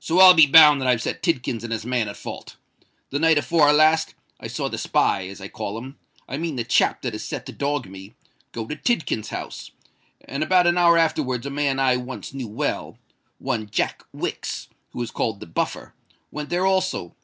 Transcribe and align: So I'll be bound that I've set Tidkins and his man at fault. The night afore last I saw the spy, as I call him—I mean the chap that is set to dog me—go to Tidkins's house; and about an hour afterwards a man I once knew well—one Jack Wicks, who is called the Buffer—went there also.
So 0.00 0.18
I'll 0.18 0.34
be 0.34 0.48
bound 0.48 0.80
that 0.80 0.88
I've 0.88 1.00
set 1.00 1.22
Tidkins 1.22 1.62
and 1.62 1.72
his 1.72 1.86
man 1.86 2.08
at 2.08 2.16
fault. 2.16 2.56
The 3.10 3.20
night 3.20 3.38
afore 3.38 3.72
last 3.72 4.16
I 4.40 4.48
saw 4.48 4.68
the 4.68 4.76
spy, 4.76 5.28
as 5.28 5.40
I 5.40 5.46
call 5.46 5.78
him—I 5.78 6.38
mean 6.38 6.56
the 6.56 6.64
chap 6.64 7.02
that 7.02 7.14
is 7.14 7.22
set 7.22 7.46
to 7.46 7.52
dog 7.52 7.86
me—go 7.86 8.66
to 8.66 8.74
Tidkins's 8.74 9.28
house; 9.28 9.70
and 10.24 10.42
about 10.42 10.66
an 10.66 10.76
hour 10.76 10.98
afterwards 10.98 11.46
a 11.46 11.50
man 11.50 11.78
I 11.78 11.98
once 11.98 12.34
knew 12.34 12.48
well—one 12.48 13.68
Jack 13.70 14.02
Wicks, 14.12 14.66
who 14.90 15.00
is 15.02 15.12
called 15.12 15.38
the 15.38 15.46
Buffer—went 15.46 16.48
there 16.50 16.66
also. 16.66 17.14